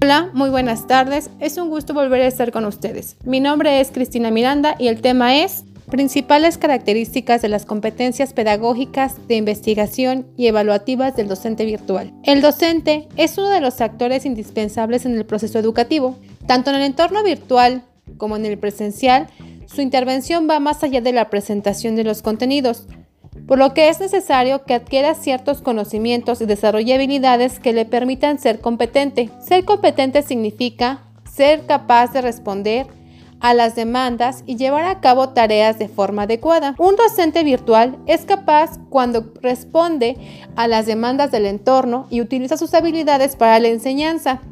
[0.00, 1.28] Hola, muy buenas tardes.
[1.40, 3.16] Es un gusto volver a estar con ustedes.
[3.24, 9.26] Mi nombre es Cristina Miranda y el tema es Principales características de las competencias pedagógicas
[9.26, 12.12] de investigación y evaluativas del docente virtual.
[12.22, 16.16] El docente es uno de los actores indispensables en el proceso educativo.
[16.46, 17.82] Tanto en el entorno virtual
[18.18, 19.26] como en el presencial,
[19.66, 22.86] su intervención va más allá de la presentación de los contenidos,
[23.48, 28.38] por lo que es necesario que adquiera ciertos conocimientos y desarrolle habilidades que le permitan
[28.38, 29.30] ser competente.
[29.40, 32.86] Ser competente significa ser capaz de responder
[33.40, 36.74] a las demandas y llevar a cabo tareas de forma adecuada.
[36.78, 40.18] Un docente virtual es capaz cuando responde
[40.54, 44.42] a las demandas del entorno y utiliza sus habilidades para la enseñanza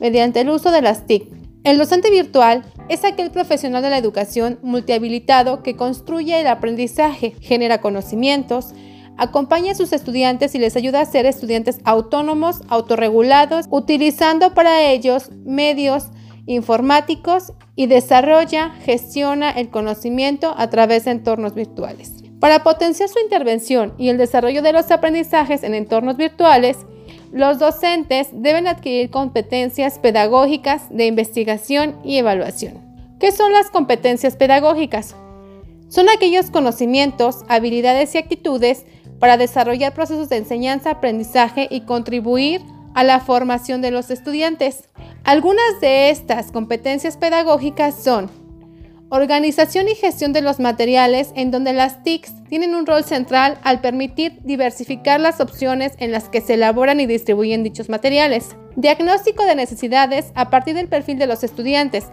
[0.00, 1.28] mediante el uso de las TIC.
[1.62, 7.80] El docente virtual es aquel profesional de la educación multihabilitado que construye el aprendizaje, genera
[7.80, 8.72] conocimientos,
[9.16, 15.30] acompaña a sus estudiantes y les ayuda a ser estudiantes autónomos, autorregulados, utilizando para ellos
[15.44, 16.06] medios
[16.46, 22.24] informáticos y desarrolla, gestiona el conocimiento a través de entornos virtuales.
[22.40, 26.78] Para potenciar su intervención y el desarrollo de los aprendizajes en entornos virtuales,
[27.32, 32.88] los docentes deben adquirir competencias pedagógicas de investigación y evaluación.
[33.20, 35.14] ¿Qué son las competencias pedagógicas?
[35.88, 38.84] Son aquellos conocimientos, habilidades y actitudes
[39.18, 42.62] para desarrollar procesos de enseñanza, aprendizaje y contribuir
[42.94, 44.88] a la formación de los estudiantes.
[45.24, 48.30] Algunas de estas competencias pedagógicas son
[49.10, 53.80] organización y gestión de los materiales, en donde las TICs tienen un rol central al
[53.80, 58.56] permitir diversificar las opciones en las que se elaboran y distribuyen dichos materiales.
[58.76, 62.06] Diagnóstico de necesidades a partir del perfil de los estudiantes,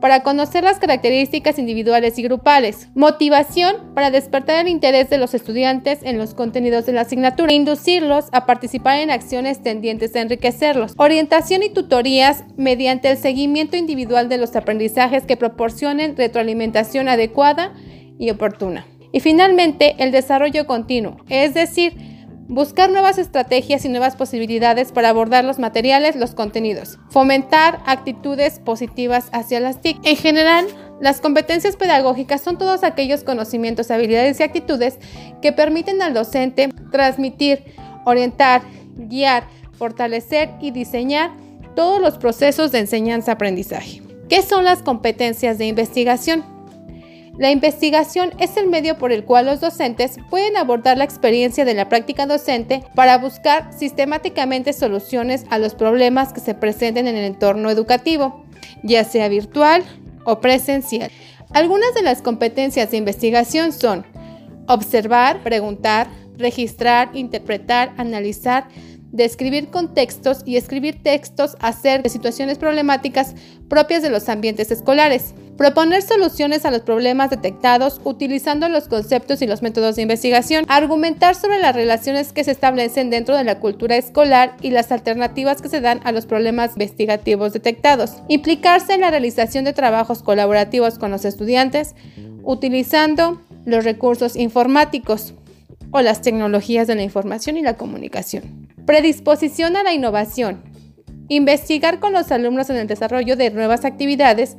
[0.00, 6.00] para conocer las características individuales y grupales, motivación para despertar el interés de los estudiantes
[6.02, 11.62] en los contenidos de la asignatura, inducirlos a participar en acciones tendientes a enriquecerlos, orientación
[11.62, 17.72] y tutorías mediante el seguimiento individual de los aprendizajes que proporcionen retroalimentación adecuada
[18.18, 18.86] y oportuna.
[19.12, 21.94] Y finalmente, el desarrollo continuo, es decir,
[22.50, 26.98] Buscar nuevas estrategias y nuevas posibilidades para abordar los materiales, los contenidos.
[27.08, 30.00] Fomentar actitudes positivas hacia las TIC.
[30.02, 30.66] En general,
[31.00, 34.98] las competencias pedagógicas son todos aquellos conocimientos, habilidades y actitudes
[35.40, 37.62] que permiten al docente transmitir,
[38.04, 38.62] orientar,
[38.96, 39.44] guiar,
[39.78, 41.30] fortalecer y diseñar
[41.76, 44.02] todos los procesos de enseñanza-aprendizaje.
[44.28, 46.44] ¿Qué son las competencias de investigación?
[47.38, 51.74] La investigación es el medio por el cual los docentes pueden abordar la experiencia de
[51.74, 57.24] la práctica docente para buscar sistemáticamente soluciones a los problemas que se presenten en el
[57.24, 58.44] entorno educativo,
[58.82, 59.82] ya sea virtual
[60.24, 61.10] o presencial.
[61.52, 64.04] Algunas de las competencias de investigación son
[64.66, 68.68] observar, preguntar, registrar, interpretar, analizar,
[69.12, 73.34] describir contextos y escribir textos acerca de situaciones problemáticas
[73.68, 75.34] propias de los ambientes escolares.
[75.56, 80.64] Proponer soluciones a los problemas detectados utilizando los conceptos y los métodos de investigación.
[80.68, 85.60] Argumentar sobre las relaciones que se establecen dentro de la cultura escolar y las alternativas
[85.60, 88.14] que se dan a los problemas investigativos detectados.
[88.28, 91.94] Implicarse en la realización de trabajos colaborativos con los estudiantes
[92.42, 95.34] utilizando los recursos informáticos
[95.90, 98.59] o las tecnologías de la información y la comunicación.
[98.90, 100.64] Predisposición a la innovación.
[101.28, 104.56] Investigar con los alumnos en el desarrollo de nuevas actividades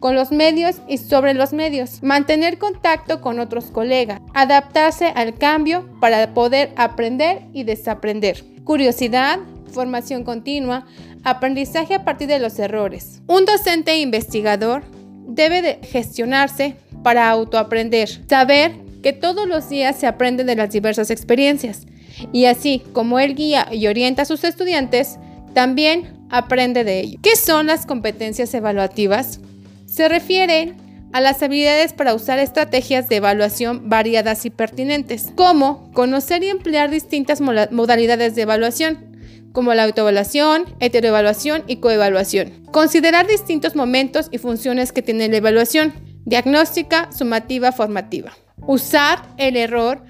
[0.00, 5.88] con los medios y sobre los medios, mantener contacto con otros colegas, adaptarse al cambio
[5.98, 9.38] para poder aprender y desaprender, curiosidad,
[9.72, 10.84] formación continua,
[11.22, 13.22] aprendizaje a partir de los errores.
[13.28, 14.82] Un docente investigador
[15.26, 21.10] debe de gestionarse para autoaprender, saber que todos los días se aprende de las diversas
[21.10, 21.86] experiencias
[22.32, 25.18] y así como él guía y orienta a sus estudiantes,
[25.52, 27.18] también aprende de ello.
[27.22, 29.40] ¿Qué son las competencias evaluativas?
[29.84, 30.76] Se refieren
[31.12, 36.90] a las habilidades para usar estrategias de evaluación variadas y pertinentes, como conocer y emplear
[36.90, 39.18] distintas modalidades de evaluación,
[39.52, 42.64] como la autoevaluación, heteroevaluación y coevaluación.
[42.72, 45.92] Considerar distintos momentos y funciones que tiene la evaluación,
[46.24, 48.32] diagnóstica, sumativa, formativa.
[48.66, 50.04] Usar el error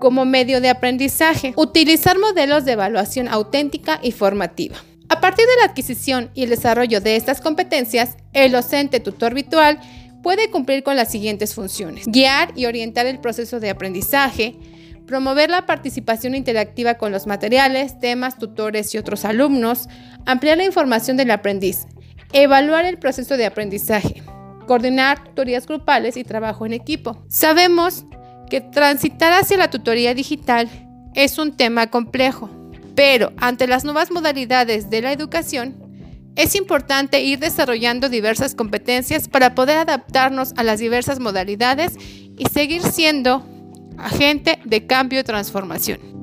[0.00, 1.52] como medio de aprendizaje.
[1.56, 4.76] Utilizar modelos de evaluación auténtica y formativa.
[5.08, 9.78] A partir de la adquisición y el desarrollo de estas competencias, el docente tutor virtual
[10.22, 12.06] puede cumplir con las siguientes funciones.
[12.06, 14.56] Guiar y orientar el proceso de aprendizaje,
[15.06, 19.88] promover la participación interactiva con los materiales, temas, tutores y otros alumnos,
[20.26, 21.86] ampliar la información del aprendiz,
[22.32, 24.22] evaluar el proceso de aprendizaje,
[24.66, 27.24] coordinar tutorías grupales y trabajo en equipo.
[27.28, 28.04] Sabemos
[28.50, 30.68] que transitar hacia la tutoría digital
[31.14, 32.50] es un tema complejo
[32.96, 35.84] pero ante las nuevas modalidades de la educación,
[36.38, 42.82] Es importante ir desarrollando diversas competencias para poder adaptarnos a las diversas modalidades y seguir
[42.82, 43.42] siendo
[43.96, 46.15] agente de cambio y transformación.